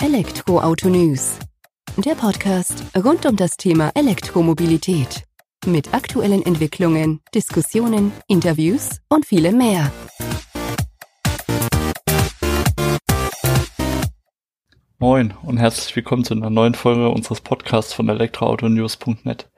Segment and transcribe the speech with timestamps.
[0.00, 1.40] Elektroauto News.
[1.96, 5.24] Der Podcast rund um das Thema Elektromobilität.
[5.66, 9.90] Mit aktuellen Entwicklungen, Diskussionen, Interviews und vielem mehr.
[15.00, 19.50] Moin und herzlich willkommen zu einer neuen Folge unseres Podcasts von elektroautonews.net.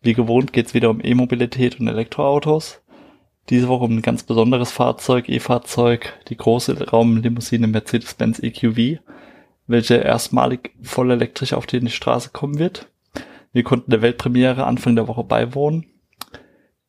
[0.00, 2.80] Wie gewohnt geht es wieder um E-Mobilität und Elektroautos.
[3.50, 9.02] Diese Woche um ein ganz besonderes Fahrzeug, E-Fahrzeug, die große Raumlimousine Mercedes-Benz EQV,
[9.72, 12.88] welche erstmalig voll elektrisch auf die Straße kommen wird.
[13.52, 15.86] Wir konnten der Weltpremiere Anfang der Woche beiwohnen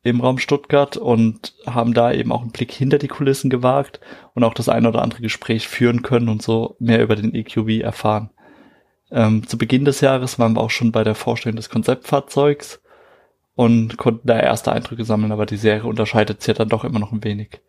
[0.04, 4.02] im Raum Stuttgart und haben da eben auch einen Blick hinter die Kulissen gewagt
[4.34, 7.82] und auch das ein oder andere Gespräch führen können und so mehr über den EQV
[7.82, 8.30] erfahren.
[9.12, 12.82] Ähm, zu Beginn des Jahres waren wir auch schon bei der Vorstellung des Konzeptfahrzeugs
[13.55, 17.00] und konnten da erste Eindrücke sammeln, aber die Serie unterscheidet sich ja dann doch immer
[17.00, 17.62] noch ein wenig.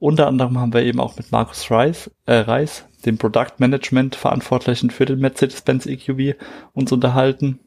[0.00, 4.90] Unter anderem haben wir eben auch mit Markus Reis, äh, Reis dem Product Management Verantwortlichen
[4.90, 6.36] für den Mercedes-Benz EQV,
[6.72, 7.60] uns unterhalten.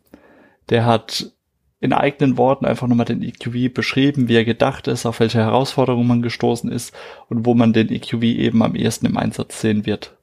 [0.70, 1.32] Der hat
[1.80, 6.08] in eigenen Worten einfach nochmal den EQV beschrieben, wie er gedacht ist, auf welche Herausforderungen
[6.08, 6.94] man gestoßen ist
[7.30, 10.18] und wo man den EQV eben am ehesten im Einsatz sehen wird.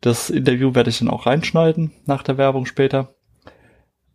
[0.00, 3.14] Das Interview werde ich dann auch reinschneiden nach der Werbung später.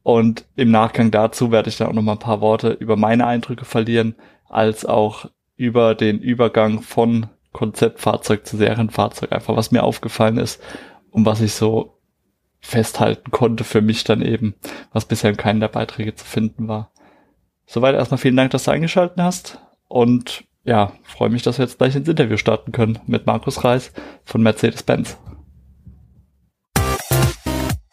[0.02, 3.28] Und im Nachgang dazu werde ich dann auch noch mal ein paar Worte über meine
[3.28, 4.16] Eindrücke verlieren,
[4.48, 10.62] als auch über den Übergang von Konzeptfahrzeug zu Serienfahrzeug, einfach was mir aufgefallen ist
[11.12, 11.98] und was ich so
[12.60, 14.56] festhalten konnte für mich dann eben,
[14.92, 16.92] was bisher in keinem der Beiträge zu finden war.
[17.66, 21.78] Soweit erstmal vielen Dank, dass du eingeschaltet hast und ja, freue mich, dass wir jetzt
[21.78, 25.18] gleich ins Interview starten können mit Markus Reis von Mercedes-Benz.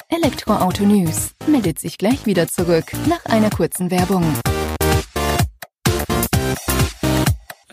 [0.09, 4.25] Elektroauto News meldet sich gleich wieder zurück nach einer kurzen Werbung.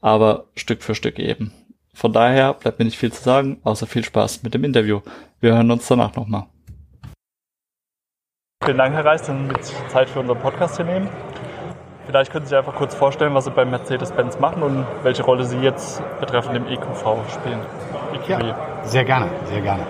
[0.00, 1.52] aber Stück für Stück eben.
[1.94, 5.00] Von daher bleibt mir nicht viel zu sagen, außer viel Spaß mit dem Interview.
[5.40, 6.46] Wir hören uns danach nochmal.
[8.64, 11.08] Vielen Dank, Herr Reis, dass Sie mit Zeit für unseren Podcast hier nehmen.
[12.06, 15.44] Vielleicht können Sie sich einfach kurz vorstellen, was Sie bei Mercedes-Benz machen und welche Rolle
[15.44, 17.60] Sie jetzt betreffend dem EQV spielen.
[18.14, 18.28] EQV.
[18.28, 19.86] Ja, sehr gerne, sehr gerne.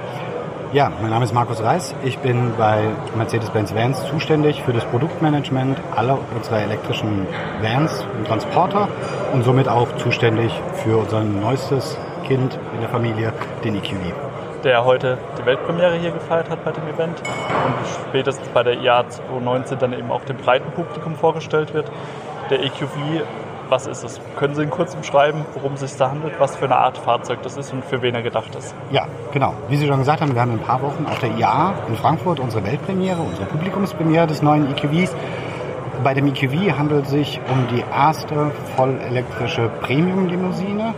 [0.72, 1.96] Ja, mein Name ist Markus Reis.
[2.04, 2.84] Ich bin bei
[3.16, 7.26] Mercedes-Benz Vans zuständig für das Produktmanagement aller unserer elektrischen
[7.60, 8.86] Vans und Transporter
[9.32, 10.52] und somit auch zuständig
[10.84, 13.32] für unser neuestes Kind in der Familie,
[13.64, 13.98] den EQV.
[14.62, 17.74] Der heute die Weltpremiere hier gefeiert hat bei dem Event und
[18.08, 21.90] spätestens bei der IAA 2019 dann eben auch dem breiten Publikum vorgestellt wird.
[22.48, 23.24] Der EQV
[23.70, 24.20] was ist es?
[24.36, 27.42] Können Sie in kurz beschreiben, worum es sich da handelt, was für eine Art Fahrzeug
[27.42, 28.74] das ist und für wen er gedacht ist?
[28.90, 29.54] Ja, genau.
[29.68, 31.96] Wie Sie schon gesagt haben, wir haben in ein paar Wochen auf der IAA in
[31.96, 35.14] Frankfurt unsere Weltpremiere, unsere Publikumspremiere des neuen EQVs.
[36.02, 40.94] Bei dem EQV handelt es sich um die erste vollelektrische Premium-Limousine.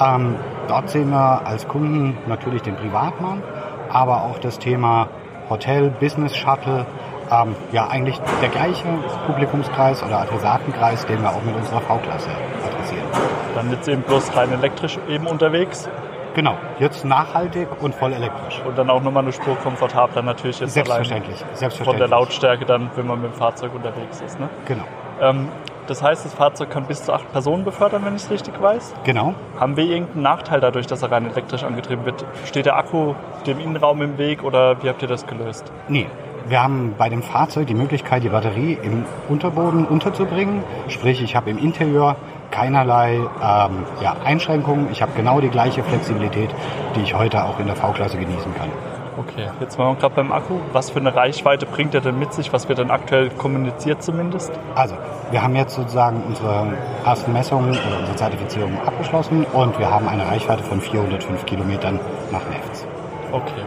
[0.00, 0.36] Ähm,
[0.68, 3.42] dort sehen wir als Kunden natürlich den Privatmann,
[3.90, 5.08] aber auch das Thema
[5.48, 6.86] Hotel, Business Shuttle,
[7.30, 8.86] ähm, ja eigentlich der gleiche
[9.26, 12.28] Publikumskreis oder Adressatenkreis, den wir auch mit unserer V-Klasse
[12.64, 13.06] adressieren.
[13.54, 15.88] Dann jetzt eben bloß rein elektrisch eben unterwegs.
[16.34, 18.60] Genau, jetzt nachhaltig und voll elektrisch.
[18.66, 21.86] Und dann auch nochmal eine Spur komfortabler natürlich jetzt Selbstverständlich, selbstverständlich.
[21.86, 24.38] Von der Lautstärke dann, wenn man mit dem Fahrzeug unterwegs ist.
[24.38, 24.50] Ne?
[24.66, 24.84] Genau.
[25.22, 25.48] Ähm,
[25.86, 28.92] das heißt, das Fahrzeug kann bis zu acht Personen befördern, wenn ich es richtig weiß.
[29.04, 29.34] Genau.
[29.58, 32.24] Haben wir irgendeinen Nachteil dadurch, dass er rein elektrisch angetrieben wird?
[32.44, 33.14] Steht der Akku
[33.46, 35.72] dem Innenraum im Weg oder wie habt ihr das gelöst?
[35.88, 36.06] Nee,
[36.48, 40.62] wir haben bei dem Fahrzeug die Möglichkeit, die Batterie im Unterboden unterzubringen.
[40.88, 42.16] Sprich, ich habe im Interieur
[42.50, 44.88] keinerlei ähm, ja, Einschränkungen.
[44.92, 46.50] Ich habe genau die gleiche Flexibilität,
[46.94, 48.68] die ich heute auch in der V-Klasse genießen kann.
[49.18, 50.58] Okay, jetzt waren wir gerade beim Akku.
[50.72, 52.52] Was für eine Reichweite bringt er denn mit sich?
[52.52, 54.52] Was wird denn aktuell kommuniziert zumindest?
[54.74, 54.94] Also,
[55.30, 60.26] wir haben jetzt sozusagen unsere ersten Messungen oder unsere Zertifizierung abgeschlossen und wir haben eine
[60.26, 61.98] Reichweite von 405 Kilometern
[62.30, 62.86] nach Nefts.
[63.32, 63.62] Okay.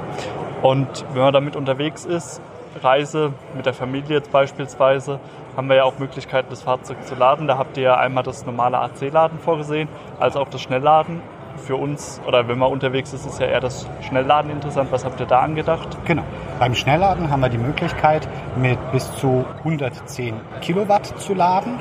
[0.62, 2.42] Und wenn man damit unterwegs ist,
[2.82, 5.20] Reise mit der Familie jetzt beispielsweise,
[5.56, 7.48] haben wir ja auch Möglichkeiten, das Fahrzeug zu laden.
[7.48, 9.90] Da habt ihr ja einmal das normale AC-Laden vorgesehen,
[10.20, 11.22] als auch das Schnellladen
[11.60, 14.92] für uns oder wenn man unterwegs ist, ist ja eher das Schnellladen interessant.
[14.92, 15.98] Was habt ihr da angedacht?
[16.06, 16.24] Genau.
[16.58, 21.80] Beim Schnellladen haben wir die Möglichkeit, mit bis zu 110 Kilowatt zu laden.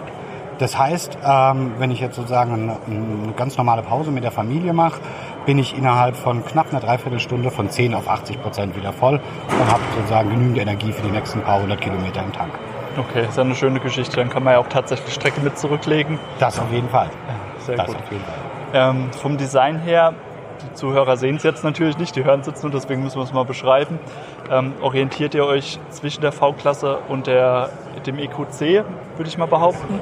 [0.59, 5.01] Das heißt, ähm, wenn ich jetzt sozusagen eine, ganz normale Pause mit der Familie mache,
[5.49, 9.73] bin ich innerhalb von knapp einer Dreiviertelstunde von 10 auf 80 Prozent wieder voll und
[9.73, 12.53] habe sozusagen genügend Energie für die nächsten paar hundert Kilometer im Tank.
[12.99, 14.17] Okay, ist ja eine schöne Geschichte.
[14.17, 16.19] Dann kann man ja auch tatsächlich Strecke mit zurücklegen.
[16.39, 17.09] Das auf jeden Fall.
[17.61, 17.97] Sehr das gut.
[17.97, 18.35] auf jeden Fall.
[18.75, 20.13] Ähm, vom Design her,
[20.63, 23.25] die Zuhörer sehen es jetzt natürlich nicht, die hören es jetzt nur, deswegen müssen wir
[23.25, 23.99] es mal beschreiben.
[24.51, 27.71] Ähm, orientiert ihr euch zwischen der V-Klasse und der,
[28.05, 28.85] dem EQC,
[29.17, 29.99] würde ich mal behaupten?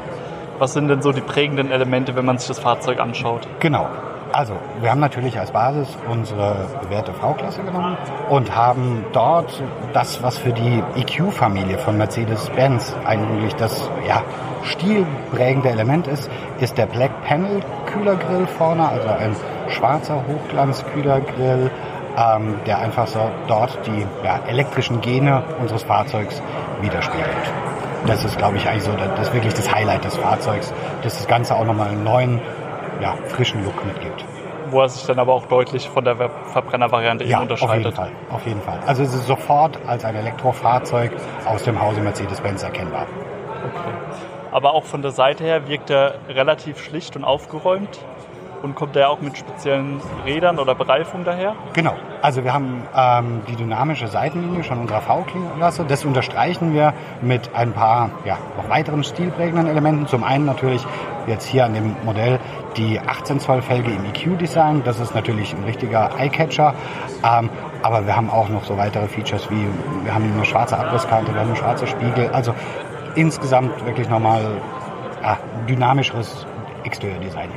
[0.58, 3.46] Was sind denn so die prägenden Elemente, wenn man sich das Fahrzeug anschaut?
[3.60, 3.86] Genau.
[4.36, 4.52] Also,
[4.82, 7.96] wir haben natürlich als Basis unsere bewährte V-Klasse genommen
[8.28, 9.62] und haben dort
[9.94, 14.20] das, was für die EQ-Familie von Mercedes-Benz eigentlich das ja,
[14.62, 16.30] stilprägende Element ist,
[16.60, 19.34] ist der Black Panel Kühlergrill vorne, also ein
[19.68, 21.70] schwarzer Hochglanz-Kühlergrill,
[22.18, 26.42] ähm, der einfach so dort die ja, elektrischen Gene unseres Fahrzeugs
[26.82, 27.26] widerspiegelt.
[28.06, 31.26] Das ist, glaube ich, eigentlich so das, das wirklich das Highlight des Fahrzeugs, dass das
[31.26, 32.40] Ganze auch nochmal einen neuen,
[33.00, 34.24] ja, frischen Look mitgibt.
[34.70, 37.94] Wo er sich dann aber auch deutlich von der Verbrennervariante Ja, auf jeden unterscheidet.
[37.94, 38.10] Fall.
[38.30, 38.80] Auf jeden Fall.
[38.86, 41.12] Also es ist sofort als ein Elektrofahrzeug
[41.44, 43.06] aus dem Hause Mercedes-Benz erkennbar.
[43.64, 43.90] Okay.
[44.50, 48.00] Aber auch von der Seite her wirkt er relativ schlicht und aufgeräumt.
[48.62, 51.54] Und kommt er auch mit speziellen Rädern oder Bereifung daher?
[51.74, 51.94] Genau.
[52.22, 55.84] Also wir haben ähm, die dynamische Seitenlinie schon unserer V-Klasse.
[55.86, 60.06] Das unterstreichen wir mit ein paar ja, noch weiteren stilprägenden Elementen.
[60.06, 60.84] Zum einen natürlich
[61.26, 62.38] jetzt hier an dem Modell
[62.76, 64.82] die 18 Zoll Felge im EQ-Design.
[64.84, 66.74] Das ist natürlich ein richtiger Eyecatcher.
[67.24, 67.50] Ähm,
[67.82, 69.66] aber wir haben auch noch so weitere Features wie
[70.04, 72.28] wir haben eine schwarze Abrisskante, wir haben einen schwarzen Spiegel.
[72.32, 72.54] Also
[73.14, 74.42] insgesamt wirklich nochmal
[75.22, 75.38] ja,
[75.68, 76.46] dynamischeres
[76.84, 77.48] Exterior-Design.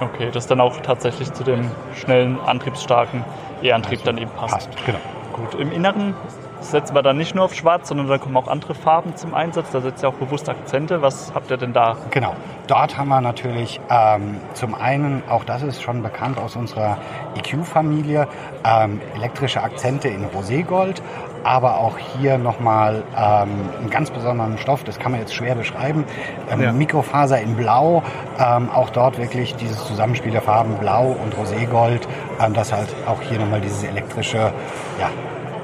[0.00, 3.24] Okay, das dann auch tatsächlich zu dem schnellen, antriebsstarken
[3.62, 4.52] E-Antrieb dann eben passt.
[4.52, 4.98] Passt, genau.
[5.32, 6.14] Gut, im Inneren
[6.60, 9.70] setzen wir dann nicht nur auf Schwarz, sondern da kommen auch andere Farben zum Einsatz.
[9.72, 11.02] Da setzt ihr auch bewusst Akzente.
[11.02, 11.96] Was habt ihr denn da?
[12.10, 12.34] Genau.
[12.66, 16.98] Dort haben wir natürlich ähm, zum einen, auch das ist schon bekannt aus unserer
[17.36, 18.28] EQ-Familie,
[18.64, 21.00] ähm, elektrische Akzente in Roségold,
[21.44, 26.04] aber auch hier nochmal ähm, einen ganz besonderen Stoff, das kann man jetzt schwer beschreiben,
[26.50, 26.72] ähm, Ja.
[26.72, 28.02] Mikrofaser in Blau,
[28.38, 32.06] ähm, auch dort wirklich dieses Zusammenspiel der Farben Blau und Roségold,
[32.44, 34.52] ähm, das halt auch hier nochmal dieses elektrische
[35.00, 35.08] ja,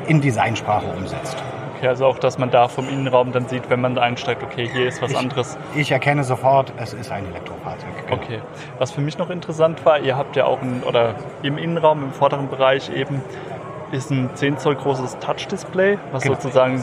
[0.06, 1.36] in Designsprache umsetzt.
[1.76, 4.86] Okay, also auch, dass man da vom Innenraum dann sieht, wenn man einsteigt, okay, hier
[4.86, 5.58] ist was Ich- anderes.
[5.74, 7.88] Ich erkenne sofort, es ist ein Elektrofahrzeug.
[8.08, 8.22] Genau.
[8.22, 8.40] Okay.
[8.78, 12.12] Was für mich noch interessant war, ihr habt ja auch ein, oder im Innenraum, im
[12.12, 13.22] vorderen Bereich eben,
[13.92, 16.34] ist ein 10 Zoll großes Touch-Display, was Genau.
[16.36, 16.82] sozusagen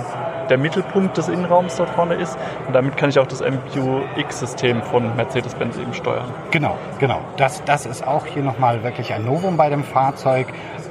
[0.49, 2.37] der Mittelpunkt des Innenraums dort vorne ist.
[2.67, 6.25] Und damit kann ich auch das MBUX-System von Mercedes-Benz eben steuern.
[6.51, 7.19] Genau, genau.
[7.37, 10.47] Das, das ist auch hier nochmal wirklich ein Novum bei dem Fahrzeug,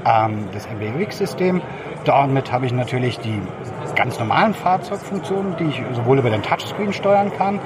[0.07, 1.61] ähm, das MBUX-System.
[2.05, 3.41] Damit habe ich natürlich die
[3.95, 7.61] ganz normalen Fahrzeugfunktionen, die ich sowohl über den Touchscreen steuern kann,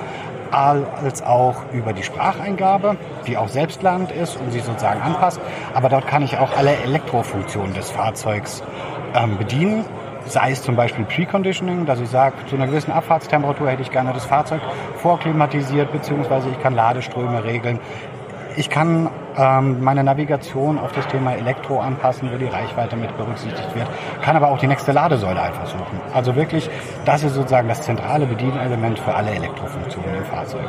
[0.50, 5.40] als auch über die Spracheingabe, die auch selbstlernend ist und sich sozusagen anpasst.
[5.74, 8.62] Aber dort kann ich auch alle Elektrofunktionen des Fahrzeugs
[9.14, 9.84] ähm, bedienen.
[10.26, 14.12] Sei es zum Beispiel Preconditioning, dass ich sage, zu einer gewissen Abfahrtstemperatur hätte ich gerne
[14.12, 14.62] das Fahrzeug
[14.96, 17.78] vorklimatisiert, beziehungsweise ich kann Ladeströme regeln.
[18.56, 23.75] Ich kann ähm, meine Navigation auf das Thema Elektro anpassen, wo die Reichweite mit berücksichtigt
[23.75, 23.88] wird,
[24.23, 26.00] kann aber auch die nächste Ladesäule einfach suchen.
[26.12, 26.70] Also wirklich,
[27.04, 30.68] das ist sozusagen das zentrale Bedienelement für alle Elektrofunktionen im Fahrzeug.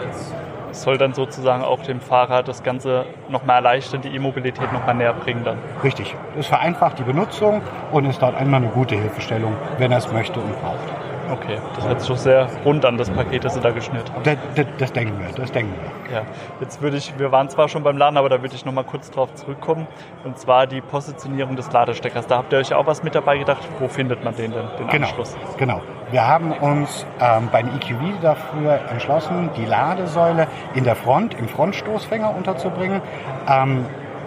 [0.69, 5.13] Das soll dann sozusagen auch dem Fahrer das Ganze nochmal erleichtern, die E-Mobilität nochmal näher
[5.13, 5.57] bringen dann.
[5.83, 6.15] Richtig.
[6.37, 7.61] Es vereinfacht die Benutzung
[7.91, 11.04] und ist dort einmal eine gute Hilfestellung, wenn er es möchte und braucht.
[11.31, 14.23] Okay, das hört sich doch sehr rund an, das Paket, das Sie da geschnürt haben.
[14.23, 16.13] Das, das, das denken wir, das denken wir.
[16.15, 16.21] Ja,
[16.61, 18.83] jetzt würde ich, wir waren zwar schon beim Laden, aber da würde ich noch mal
[18.83, 19.87] kurz drauf zurückkommen.
[20.23, 22.27] Und zwar die Positionierung des Ladesteckers.
[22.27, 23.67] Da habt ihr euch auch was mit dabei gedacht.
[23.79, 25.35] Wo findet man den denn, den Genau, Anschluss?
[25.57, 25.81] genau.
[26.11, 32.35] Wir haben uns ähm, beim EQV dafür entschlossen, die Ladesäule in der Front, im Frontstoßfänger
[32.35, 33.01] unterzubringen.
[33.49, 33.85] Ähm,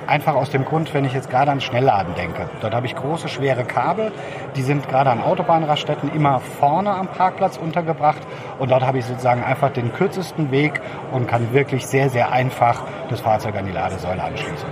[0.08, 2.48] Einfach aus dem Grund, wenn ich jetzt gerade an Schnellladen denke.
[2.62, 4.10] Dort habe ich große, schwere Kabel.
[4.56, 8.22] Die sind gerade an Autobahnraststätten immer vorne am Parkplatz untergebracht.
[8.58, 10.80] Und dort habe ich sozusagen einfach den kürzesten Weg
[11.12, 14.68] und kann wirklich sehr, sehr einfach das Fahrzeug an die Ladesäule anschließen.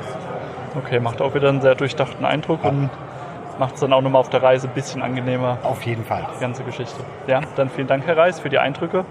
[0.74, 2.70] Okay, macht auch wieder einen sehr durchdachten Eindruck ja.
[2.70, 2.88] und
[3.58, 5.58] macht es dann auch nochmal auf der Reise ein bisschen angenehmer.
[5.64, 6.26] Auf jeden Fall.
[6.34, 7.02] Die ganze Geschichte.
[7.26, 9.04] Ja, dann vielen Dank, Herr Reis, für die Eindrücke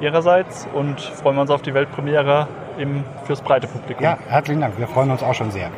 [0.00, 4.04] Ihrerseits und freuen wir uns auf die Weltpremiere im, fürs breite Publikum.
[4.04, 4.78] Ja, herzlichen Dank.
[4.78, 5.70] Wir freuen uns auch schon sehr.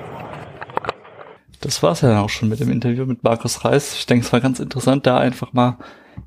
[1.60, 3.94] Das war's ja auch schon mit dem Interview mit Markus Reis.
[3.94, 5.78] Ich denke, es war ganz interessant, da einfach mal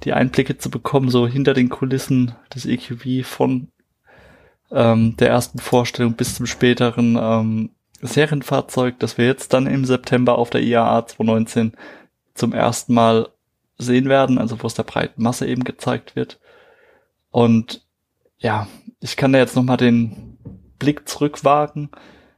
[0.03, 3.69] die Einblicke zu bekommen, so hinter den Kulissen des EQV von
[4.71, 7.69] ähm, der ersten Vorstellung bis zum späteren ähm,
[8.01, 11.73] Serienfahrzeug, das wir jetzt dann im September auf der IAA 2019
[12.33, 13.29] zum ersten Mal
[13.77, 16.39] sehen werden, also wo es der breiten Masse eben gezeigt wird.
[17.33, 17.81] Und
[18.37, 18.67] ja,
[18.99, 20.37] ich kann da jetzt nochmal den
[20.77, 21.89] Blick zurückwagen.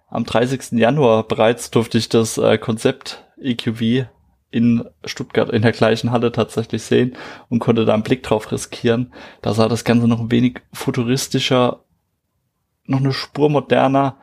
[0.07, 0.79] Am 30.
[0.79, 4.07] Januar bereits durfte ich das äh, Konzept EQV
[4.51, 7.17] in Stuttgart in der gleichen Halle tatsächlich sehen
[7.49, 9.11] und konnte da einen Blick drauf riskieren.
[9.41, 11.83] Da sah das Ganze noch ein wenig futuristischer,
[12.85, 14.15] noch eine Spur moderner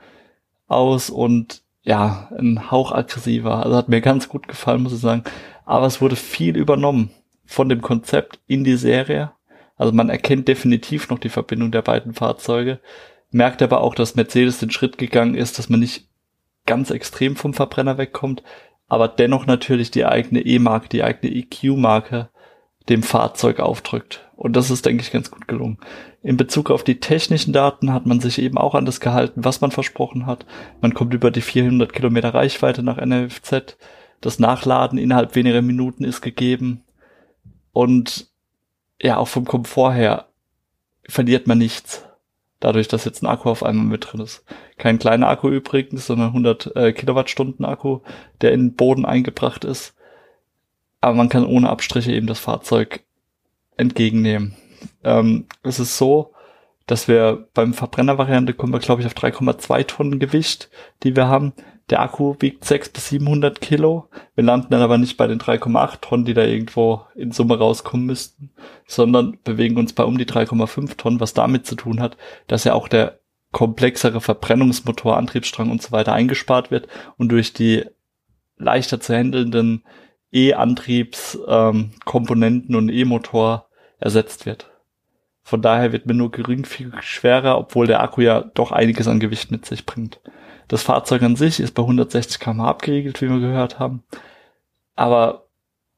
[0.69, 3.63] aus und ja, ein Hauch aggressiver.
[3.63, 5.25] Also hat mir ganz gut gefallen, muss ich sagen.
[5.67, 7.11] Aber es wurde viel übernommen
[7.45, 9.33] von dem Konzept in die Serie.
[9.77, 12.81] Also man erkennt definitiv noch die Verbindung der beiden Fahrzeuge,
[13.31, 16.09] merkt aber auch, dass Mercedes den Schritt gegangen ist, dass man nicht
[16.67, 18.43] ganz extrem vom Verbrenner wegkommt,
[18.89, 22.29] aber dennoch natürlich die eigene E-Marke, die eigene EQ-Marke
[22.89, 24.29] dem Fahrzeug aufdrückt.
[24.37, 25.79] Und das ist, denke ich, ganz gut gelungen.
[26.23, 29.61] In Bezug auf die technischen Daten hat man sich eben auch an das gehalten, was
[29.61, 30.47] man versprochen hat.
[30.81, 33.77] Man kommt über die 400 Kilometer Reichweite nach NFZ.
[34.21, 36.83] Das Nachladen innerhalb weniger Minuten ist gegeben.
[37.73, 38.32] Und
[39.03, 40.27] ja, auch vom Komfort her
[41.07, 42.05] verliert man nichts.
[42.61, 44.45] Dadurch, dass jetzt ein Akku auf einmal mit drin ist.
[44.79, 48.01] Kein kleiner Akku übrigens, sondern 100 äh, Kilowattstunden Akku,
[48.41, 49.95] der in den Boden eingebracht ist.
[51.01, 53.03] Aber man kann ohne Abstriche eben das Fahrzeug
[53.77, 54.55] entgegennehmen.
[55.03, 56.33] Ähm, es ist so,
[56.87, 60.71] dass wir beim Verbrennervariante kommen wir, glaube ich, auf 3,2 Tonnen Gewicht,
[61.03, 61.53] die wir haben.
[61.91, 64.09] Der Akku wiegt 600 bis 700 Kilo.
[64.35, 68.07] Wir landen dann aber nicht bei den 3,8 Tonnen, die da irgendwo in Summe rauskommen
[68.07, 68.51] müssten,
[68.87, 72.75] sondern bewegen uns bei um die 3,5 Tonnen, was damit zu tun hat, dass ja
[72.75, 73.19] auch der
[73.51, 77.85] komplexere Verbrennungsmotor, Antriebsstrang und so weiter eingespart wird und durch die
[78.57, 79.85] leichter zu handelnden
[80.33, 83.67] E-Antriebskomponenten ähm, und E-Motor
[83.99, 84.71] ersetzt wird.
[85.43, 89.51] Von daher wird mir nur geringfügig schwerer, obwohl der Akku ja doch einiges an Gewicht
[89.51, 90.21] mit sich bringt.
[90.69, 94.03] Das Fahrzeug an sich ist bei 160 km abgeriegelt, wie wir gehört haben.
[94.97, 95.47] Aber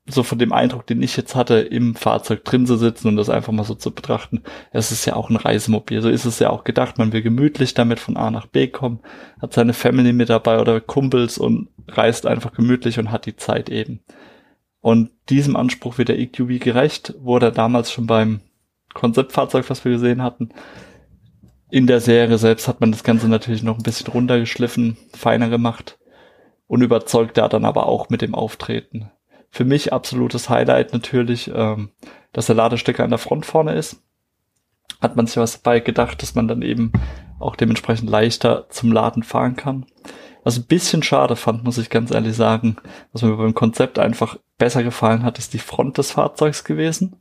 [0.07, 3.31] so von dem Eindruck, den ich jetzt hatte, im Fahrzeug drin zu sitzen und das
[3.31, 6.03] einfach mal so zu betrachten, es ist ja auch ein Reisemobil.
[6.03, 6.99] So ist es ja auch gedacht.
[6.99, 9.01] Man will gemütlich damit von A nach B kommen,
[9.41, 13.71] hat seine Family mit dabei oder Kumpels und reist einfach gemütlich und hat die Zeit
[13.71, 14.01] eben.
[14.81, 18.41] Und diesem Anspruch wird der EQV gerecht, wurde damals schon beim
[18.93, 20.51] Konzeptfahrzeug, was wir gesehen hatten.
[21.71, 25.99] In der Serie selbst hat man das Ganze natürlich noch ein bisschen runtergeschliffen, feiner gemacht
[26.67, 29.11] und überzeugt da dann aber auch mit dem Auftreten.
[29.51, 31.91] Für mich absolutes Highlight natürlich, ähm,
[32.33, 34.03] dass der Ladestecker an der Front vorne ist.
[35.01, 36.93] Hat man sich was dabei gedacht, dass man dann eben
[37.39, 39.87] auch dementsprechend leichter zum Laden fahren kann.
[40.43, 42.77] Was ein bisschen schade fand, muss ich ganz ehrlich sagen,
[43.13, 47.17] was mir beim Konzept einfach besser gefallen hat, ist die Front des Fahrzeugs gewesen.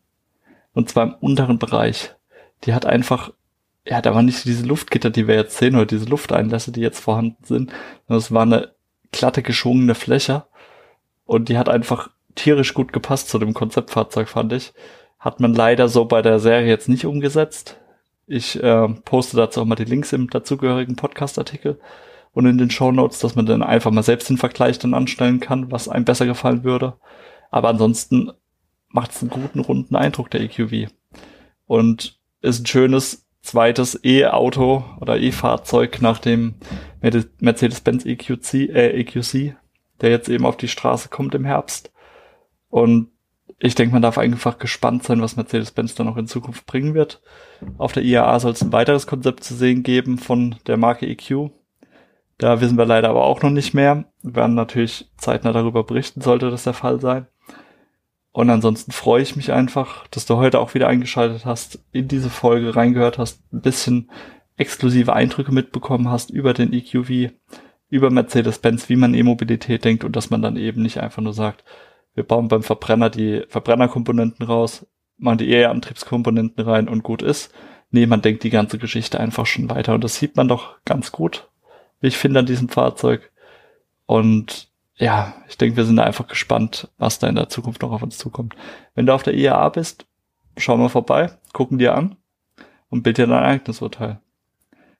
[0.73, 2.15] Und zwar im unteren Bereich.
[2.65, 3.31] Die hat einfach,
[3.85, 6.99] ja, da waren nicht diese Luftgitter, die wir jetzt sehen, oder diese Lufteinlässe, die jetzt
[6.99, 7.71] vorhanden sind,
[8.07, 8.71] es war eine
[9.11, 10.45] glatte, geschwungene Fläche.
[11.25, 14.73] Und die hat einfach tierisch gut gepasst zu dem Konzeptfahrzeug, fand ich.
[15.19, 17.77] Hat man leider so bei der Serie jetzt nicht umgesetzt.
[18.27, 21.79] Ich äh, poste dazu auch mal die Links im dazugehörigen Podcast-Artikel
[22.33, 25.39] und in den Show Notes, dass man dann einfach mal selbst den Vergleich dann anstellen
[25.39, 26.93] kann, was einem besser gefallen würde.
[27.51, 28.31] Aber ansonsten
[28.89, 30.91] macht es einen guten, runden Eindruck, der EQV.
[31.67, 36.55] Und ist ein schönes zweites E-Auto oder E-Fahrzeug nach dem
[37.39, 39.55] Mercedes-Benz EQC, äh, EQC,
[40.01, 41.91] der jetzt eben auf die Straße kommt im Herbst.
[42.69, 43.09] Und
[43.59, 47.21] ich denke, man darf einfach gespannt sein, was Mercedes-Benz da noch in Zukunft bringen wird.
[47.77, 51.51] Auf der IAA soll es ein weiteres Konzept zu sehen geben von der Marke EQ.
[52.37, 54.05] Da wissen wir leider aber auch noch nicht mehr.
[54.21, 57.27] Wir werden natürlich zeitnah darüber berichten, sollte das der Fall sein.
[58.33, 62.31] Und ansonsten freue ich mich einfach, dass du heute auch wieder eingeschaltet hast, in diese
[62.31, 64.09] Folge reingehört hast, ein bisschen
[64.57, 67.31] exklusive Eindrücke mitbekommen hast über den EQV,
[67.89, 71.63] über Mercedes-Benz, wie man E-Mobilität denkt und dass man dann eben nicht einfach nur sagt,
[72.15, 74.87] wir bauen beim Verbrenner die Verbrennerkomponenten raus,
[75.17, 77.53] machen die E-Antriebskomponenten rein und gut ist.
[77.91, 81.11] Nee, man denkt die ganze Geschichte einfach schon weiter und das sieht man doch ganz
[81.11, 81.49] gut,
[82.01, 83.31] wie ich finde an diesem Fahrzeug.
[84.07, 88.03] Und ja, ich denke, wir sind einfach gespannt, was da in der Zukunft noch auf
[88.03, 88.55] uns zukommt.
[88.95, 90.05] Wenn du auf der IAA bist,
[90.57, 92.15] schau mal vorbei, gucken dir an
[92.89, 94.19] und bild dir dein eigenes Urteil.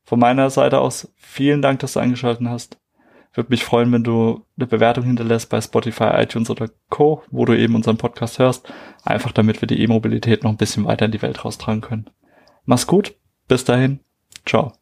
[0.04, 2.78] Von meiner Seite aus vielen Dank, dass du eingeschaltet hast.
[3.34, 7.58] Würde mich freuen, wenn du eine Bewertung hinterlässt bei Spotify, iTunes oder Co., wo du
[7.58, 8.72] eben unseren Podcast hörst.
[9.04, 12.10] Einfach damit wir die E-Mobilität noch ein bisschen weiter in die Welt raustragen können.
[12.66, 13.16] Mach's gut.
[13.48, 14.02] Bis dahin.
[14.46, 14.74] Ciao.